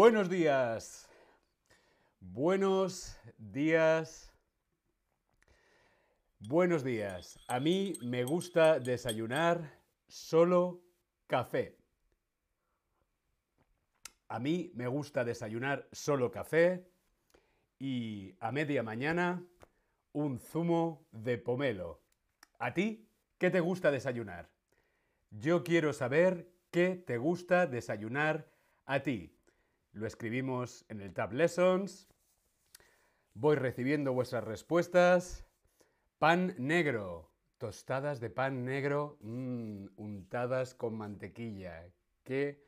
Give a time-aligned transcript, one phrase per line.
[0.00, 1.08] Buenos días.
[2.20, 4.32] Buenos días.
[6.38, 7.36] Buenos días.
[7.48, 9.58] A mí me gusta desayunar
[10.06, 10.84] solo
[11.26, 11.76] café.
[14.28, 16.86] A mí me gusta desayunar solo café
[17.80, 19.42] y a media mañana
[20.12, 22.00] un zumo de pomelo.
[22.60, 24.48] ¿A ti qué te gusta desayunar?
[25.32, 28.48] Yo quiero saber qué te gusta desayunar
[28.86, 29.37] a ti.
[29.92, 32.08] Lo escribimos en el Tab Lessons.
[33.34, 35.46] Voy recibiendo vuestras respuestas.
[36.18, 37.30] Pan negro.
[37.58, 41.84] Tostadas de pan negro mmm, untadas con mantequilla.
[42.22, 42.64] ¡Qué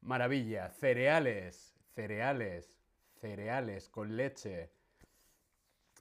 [0.00, 0.70] maravilla!
[0.70, 2.76] Cereales, cereales,
[3.20, 4.72] cereales con leche.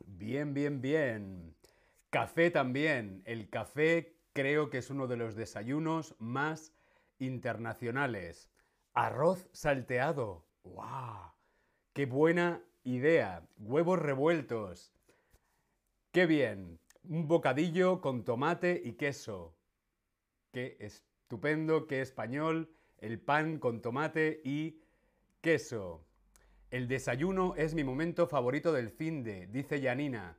[0.06, 1.56] Bien, bien, bien.
[2.10, 3.22] Café también.
[3.26, 6.74] El café creo que es uno de los desayunos más
[7.20, 8.50] internacionales.
[9.00, 10.46] Arroz salteado.
[10.66, 11.32] ¡Wow!
[11.94, 13.48] ¡Qué buena idea!
[13.58, 14.92] Huevos revueltos.
[16.12, 16.82] ¡Qué bien!
[17.04, 19.56] Un bocadillo con tomate y queso.
[20.52, 21.88] ¡Qué estupendo!
[21.88, 22.76] ¡Qué español!
[22.98, 24.82] El pan con tomate y
[25.40, 26.06] queso.
[26.70, 30.38] El desayuno es mi momento favorito del fin de, dice Janina.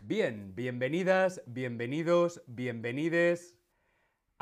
[0.00, 3.61] Bien, bienvenidas, bienvenidos, bienvenides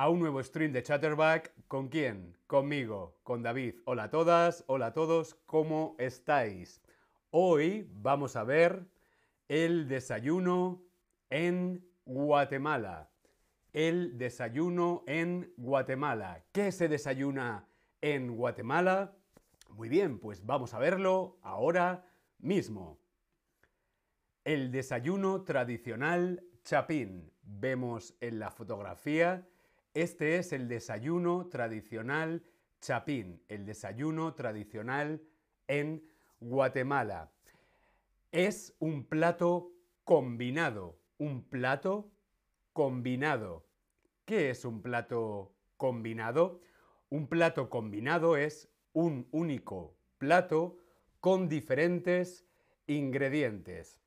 [0.00, 1.52] a un nuevo stream de Chatterback.
[1.68, 2.34] ¿Con quién?
[2.46, 3.74] Conmigo, con David.
[3.84, 6.80] Hola a todas, hola a todos, ¿cómo estáis?
[7.28, 8.86] Hoy vamos a ver
[9.46, 10.82] el desayuno
[11.28, 13.10] en Guatemala.
[13.74, 16.46] El desayuno en Guatemala.
[16.50, 17.68] ¿Qué se desayuna
[18.00, 19.14] en Guatemala?
[19.68, 22.06] Muy bien, pues vamos a verlo ahora
[22.38, 22.98] mismo.
[24.44, 27.30] El desayuno tradicional chapín.
[27.42, 29.46] Vemos en la fotografía
[29.94, 32.44] este es el desayuno tradicional
[32.80, 35.22] chapín, el desayuno tradicional
[35.66, 36.04] en
[36.40, 37.30] Guatemala.
[38.32, 39.72] Es un plato
[40.04, 42.10] combinado, un plato
[42.72, 43.66] combinado.
[44.24, 46.60] ¿Qué es un plato combinado?
[47.08, 50.78] Un plato combinado es un único plato
[51.18, 52.46] con diferentes
[52.86, 54.00] ingredientes.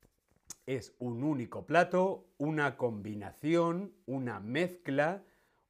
[0.65, 5.23] Es un único plato, una combinación, una mezcla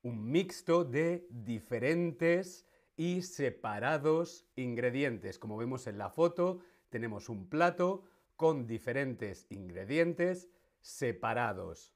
[0.04, 2.66] un mixto de diferentes
[2.96, 5.40] y separados ingredientes.
[5.40, 6.60] Como vemos en la foto,
[6.90, 8.04] tenemos un plato
[8.36, 10.50] con diferentes ingredientes
[10.82, 11.94] separados.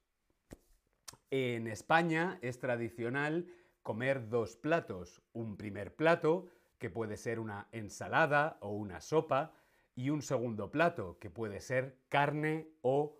[1.30, 3.46] En España es tradicional
[3.82, 5.22] comer dos platos.
[5.34, 6.46] Un primer plato,
[6.78, 9.52] que puede ser una ensalada o una sopa,
[9.94, 13.18] y un segundo plato, que puede ser carne o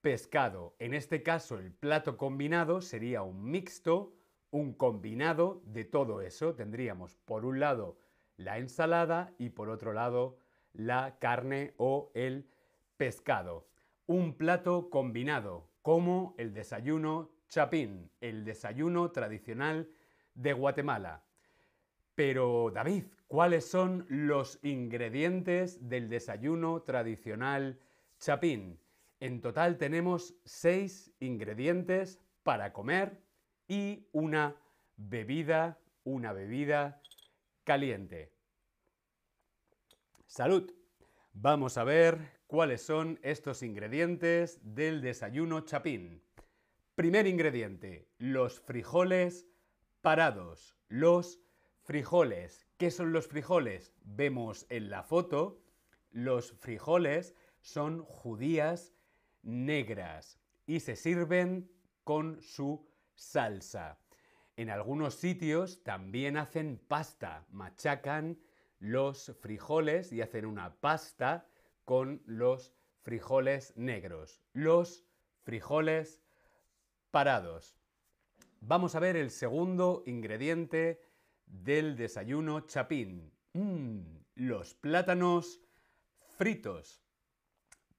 [0.00, 0.74] pescado.
[0.78, 4.15] En este caso, el plato combinado sería un mixto
[4.56, 6.54] un combinado de todo eso.
[6.54, 7.98] Tendríamos por un lado
[8.38, 10.38] la ensalada y por otro lado
[10.72, 12.48] la carne o el
[12.96, 13.68] pescado.
[14.06, 19.90] Un plato combinado, como el desayuno chapín, el desayuno tradicional
[20.34, 21.22] de Guatemala.
[22.14, 27.78] Pero David, ¿cuáles son los ingredientes del desayuno tradicional
[28.18, 28.80] chapín?
[29.20, 33.25] En total tenemos seis ingredientes para comer
[33.68, 34.56] y una
[34.96, 37.00] bebida, una bebida
[37.64, 38.32] caliente.
[40.26, 40.72] Salud.
[41.32, 46.22] Vamos a ver cuáles son estos ingredientes del desayuno chapín.
[46.94, 49.46] Primer ingrediente, los frijoles
[50.00, 50.76] parados.
[50.88, 51.40] Los
[51.82, 52.66] frijoles.
[52.78, 53.92] ¿Qué son los frijoles?
[54.02, 55.62] Vemos en la foto,
[56.10, 58.94] los frijoles son judías
[59.42, 61.70] negras y se sirven
[62.04, 63.98] con su salsa.
[64.56, 68.38] En algunos sitios también hacen pasta, machacan
[68.78, 71.48] los frijoles y hacen una pasta
[71.84, 72.72] con los
[73.02, 75.04] frijoles negros, los
[75.42, 76.22] frijoles
[77.10, 77.76] parados.
[78.60, 81.00] Vamos a ver el segundo ingrediente
[81.46, 83.32] del desayuno chapín.
[83.52, 84.00] Mm,
[84.34, 85.60] los plátanos
[86.36, 87.02] fritos.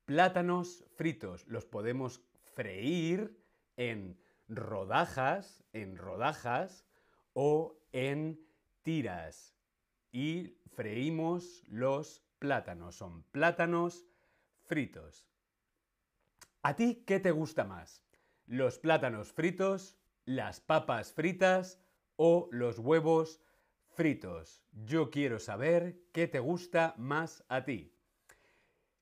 [0.06, 2.22] Plátanos fritos los podemos
[2.54, 3.38] freír
[3.75, 4.18] en
[4.48, 6.86] rodajas, en rodajas
[7.34, 8.40] o en
[8.84, 9.56] tiras.
[10.12, 12.96] Y freímos los plátanos.
[12.96, 14.06] Son plátanos
[14.64, 15.28] fritos.
[16.62, 18.04] ¿A ti qué te gusta más?
[18.46, 21.80] ¿Los plátanos fritos, las papas fritas
[22.16, 23.42] o los huevos
[23.90, 24.64] fritos?
[24.72, 27.94] Yo quiero saber qué te gusta más a ti.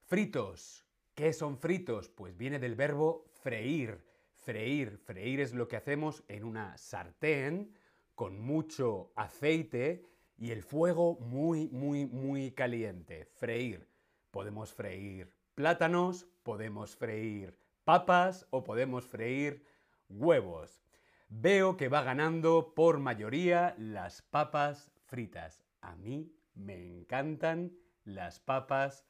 [0.06, 0.86] Fritos.
[1.14, 2.10] ¿Qué son fritos?
[2.10, 4.04] Pues viene del verbo freír
[4.46, 5.00] freír.
[5.00, 7.74] Freír es lo que hacemos en una sartén
[8.14, 10.06] con mucho aceite
[10.38, 13.26] y el fuego muy, muy, muy caliente.
[13.26, 13.88] Freír.
[14.32, 19.66] Podemos freír plátanos, podemos freír papas o podemos freír
[20.10, 20.84] huevos.
[21.30, 25.64] Veo que va ganando por mayoría las papas fritas.
[25.82, 27.72] A mí me encantan
[28.04, 29.06] las papas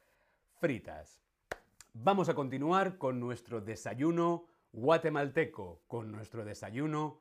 [0.60, 1.20] fritas.
[1.92, 7.18] Vamos a continuar con nuestro desayuno guatemalteco, con nuestro desayuno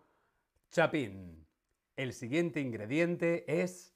[0.71, 1.47] chapín.
[1.95, 3.95] El siguiente ingrediente es...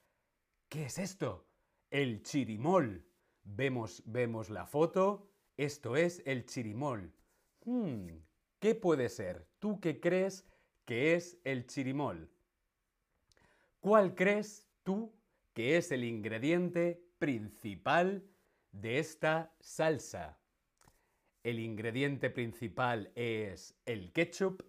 [0.70, 1.46] ¿Qué es esto?
[1.90, 3.06] El chirimol.
[3.44, 5.30] Vemos, vemos la foto.
[5.58, 7.14] Esto es el chirimol.
[7.66, 8.08] Hmm,
[8.60, 9.46] ¿Qué puede ser?
[9.60, 10.48] ¿Tú qué crees
[10.86, 12.32] que es el chirimol?
[13.82, 15.14] ¿Cuál crees tú
[15.54, 18.26] que es el ingrediente principal
[18.72, 20.39] de esta salsa?
[21.44, 24.64] ¿El ingrediente principal es el ketchup?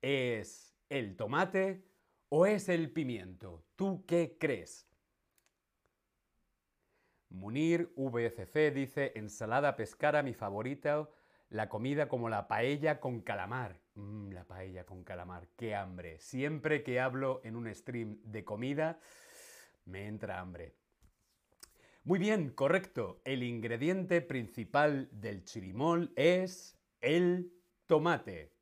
[0.00, 1.84] ¿Es el tomate?
[2.30, 3.64] ¿O es el pimiento?
[3.76, 4.88] ¿Tú qué crees?
[7.28, 11.08] Munir VCC dice ensalada pescara mi favorita,
[11.50, 13.78] la comida como la paella con calamar.
[13.94, 16.18] Mm, la paella con calamar, qué hambre.
[16.18, 18.98] Siempre que hablo en un stream de comida,
[19.84, 20.79] me entra hambre.
[22.02, 23.20] Muy bien, correcto.
[23.24, 27.52] El ingrediente principal del chirimol es el
[27.86, 28.54] tomate.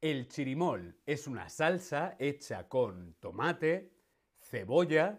[0.00, 3.92] El chirimol es una salsa hecha con tomate,
[4.40, 5.18] cebolla,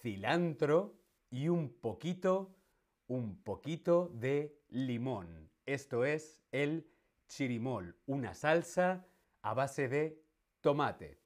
[0.00, 0.98] cilantro,
[1.30, 2.56] y un poquito,
[3.08, 5.50] un poquito de limón.
[5.66, 6.88] Esto es el
[7.28, 9.06] chirimol, una salsa
[9.42, 10.22] a base de
[10.62, 11.20] tomate.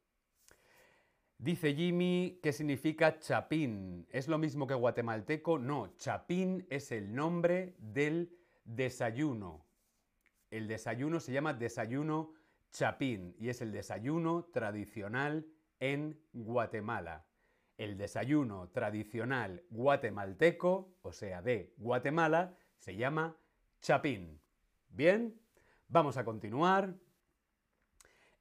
[1.43, 4.07] Dice Jimmy, ¿qué significa chapín?
[4.11, 5.59] ¿Es lo mismo que guatemalteco?
[5.59, 8.31] No, chapín es el nombre del
[8.65, 9.67] desayuno.
[10.53, 12.33] El desayuno se llama desayuno
[12.71, 15.45] chapín y es el desayuno tradicional
[15.81, 17.27] en Guatemala
[17.83, 23.37] el desayuno tradicional guatemalteco, o sea, de Guatemala, se llama
[23.81, 24.41] chapín.
[24.89, 25.37] Bien,
[25.89, 26.95] vamos a continuar.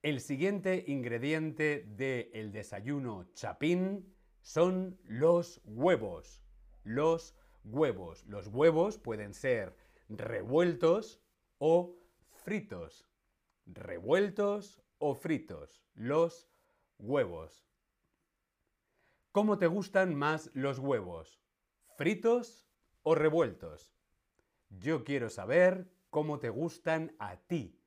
[0.04, 6.42] El siguiente ingrediente del desayuno chapín son los huevos.
[6.84, 8.26] Los huevos.
[8.26, 9.76] Los huevos pueden ser
[10.10, 11.22] revueltos
[11.60, 12.00] o
[12.32, 13.08] fritos.
[13.68, 15.84] Revueltos o fritos.
[15.94, 16.50] Los
[16.98, 17.68] huevos.
[19.32, 21.40] ¿Cómo te gustan más los huevos?
[21.96, 22.68] ¿Fritos
[23.04, 23.94] o revueltos?
[24.70, 27.81] Yo quiero saber cómo te gustan a ti.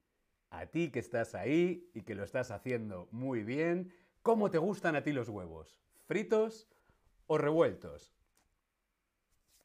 [0.54, 3.92] A ti que estás ahí y que lo estás haciendo muy bien.
[4.22, 5.80] ¿Cómo te gustan a ti los huevos?
[6.06, 6.68] ¿Fritos
[7.26, 8.14] o revueltos?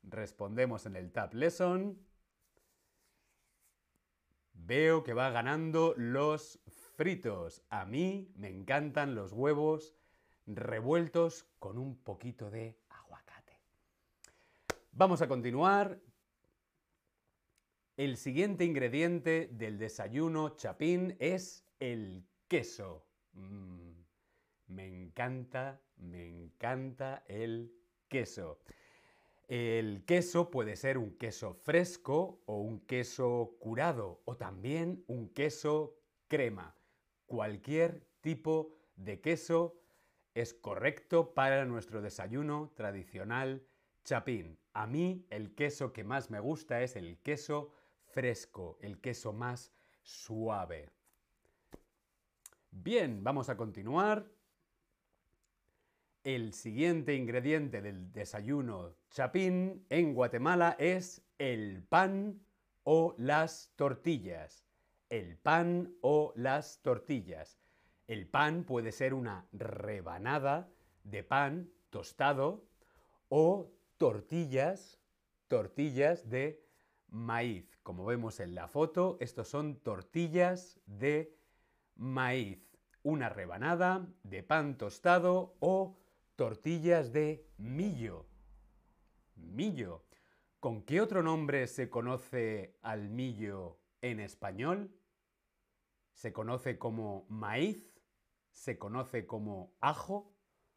[0.01, 1.95] Respondemos en el Tab Lesson.
[4.53, 6.59] Veo que va ganando los
[6.95, 7.61] fritos.
[7.69, 9.95] A mí me encantan los huevos
[10.47, 13.61] revueltos con un poquito de aguacate.
[14.91, 15.99] Vamos a continuar.
[17.99, 23.05] El siguiente ingrediente del desayuno chapín es el queso.
[23.33, 23.89] Mm,
[24.67, 27.73] me encanta, me encanta el
[28.07, 28.61] queso.
[29.49, 35.99] El queso puede ser un queso fresco o un queso curado o también un queso
[36.29, 36.73] crema.
[37.25, 39.77] Cualquier tipo de queso
[40.35, 43.61] es correcto para nuestro desayuno tradicional
[44.05, 44.57] chapín.
[44.71, 47.73] A mí el queso que más me gusta es el queso
[48.11, 50.89] fresco, el queso más suave.
[52.71, 54.29] Bien, vamos a continuar.
[56.23, 62.41] El siguiente ingrediente del desayuno chapín en Guatemala es el pan
[62.83, 64.65] o las tortillas.
[65.09, 67.57] El pan o las tortillas.
[68.07, 70.69] El pan puede ser una rebanada
[71.03, 72.67] de pan tostado
[73.29, 74.99] o tortillas,
[75.47, 76.63] tortillas de
[77.07, 77.78] maíz.
[77.89, 81.35] Como vemos en la foto, estos son tortillas de
[81.95, 82.77] maíz.
[83.01, 85.97] Una rebanada de pan tostado o
[86.35, 88.27] tortillas de millo.
[89.37, 90.03] Millo.
[90.59, 94.95] ¿Con qué otro nombre se conoce al millo en español?
[96.13, 97.91] ¿Se conoce como maíz?
[98.51, 100.31] se conoce como ajo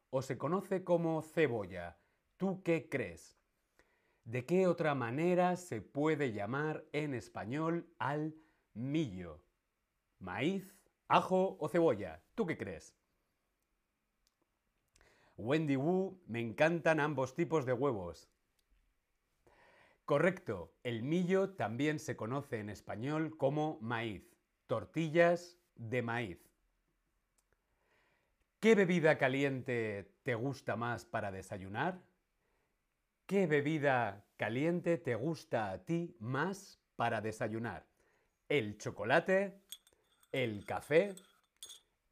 [0.09, 1.99] o se conoce como cebolla.
[2.38, 3.42] ¿Tú qué crees?
[4.25, 8.35] ¿De qué otra manera se puede llamar en español al
[8.73, 9.43] millo?
[10.21, 10.76] ¿Maíz,
[11.09, 12.23] ajo o cebolla?
[12.37, 12.95] ¿Tú qué crees?
[15.37, 18.31] Wendy Wu, me encantan ambos tipos de huevos.
[20.05, 24.37] Correcto, el millo también se conoce en español como maíz,
[24.69, 26.38] tortillas de maíz.
[28.61, 32.00] ¿Qué bebida caliente te gusta más para desayunar?
[33.33, 37.87] ¿Qué bebida caliente te gusta a ti más para desayunar?
[38.47, 39.62] ¿El chocolate?
[40.31, 41.15] ¿El café?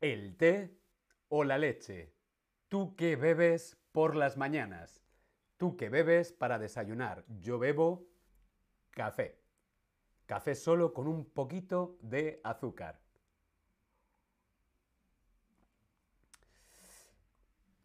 [0.01, 0.79] ¿El té?
[1.29, 2.15] ¿O la leche?
[2.71, 5.05] ¿Tú qué bebes por las mañanas?
[5.59, 7.27] ¿Tú qué bebes para desayunar?
[7.29, 8.09] Yo bebo
[8.89, 9.39] café.
[10.25, 12.99] Café solo con un poquito de azúcar.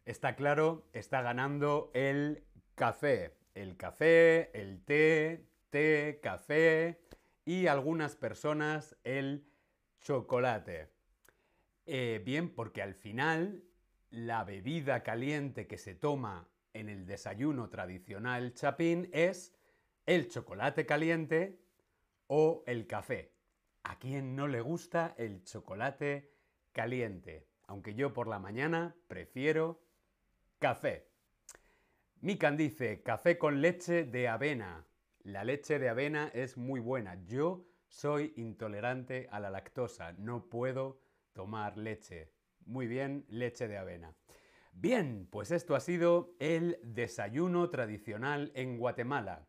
[0.06, 3.38] Está claro, está ganando el café.
[3.54, 7.00] El café, el té, té, café
[7.46, 9.48] y algunas personas el
[10.02, 10.90] chocolate.
[11.86, 13.64] Eh, bien, porque al final
[14.10, 19.56] la bebida caliente que se toma en el desayuno tradicional chapín es
[20.06, 21.62] el chocolate caliente
[22.28, 23.32] o el café.
[23.84, 26.34] ¿A quién no le gusta el chocolate
[26.74, 27.48] caliente?
[27.68, 29.86] Aunque yo por la mañana prefiero
[30.60, 31.15] Café.
[32.22, 34.86] Mikan dice, café con leche de avena.
[35.24, 37.24] La leche de avena es muy buena.
[37.26, 40.14] Yo soy intolerante a la lactosa.
[40.14, 41.02] No puedo
[41.34, 42.32] tomar leche.
[42.66, 44.16] Muy bien, leche de avena.
[44.72, 49.48] Bien, pues esto ha sido el desayuno tradicional en Guatemala.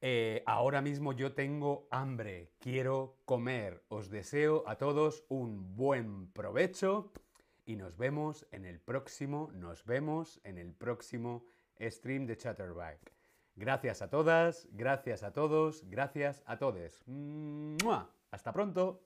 [0.00, 3.84] Eh, ahora mismo yo tengo hambre, quiero comer.
[3.88, 7.12] Os deseo a todos un buen provecho
[7.64, 11.46] y nos vemos en el próximo, nos vemos en el próximo
[11.80, 13.12] stream de Chatterback.
[13.56, 17.04] Gracias a todas, gracias a todos, gracias a todos.
[18.30, 19.00] Hasta pronto.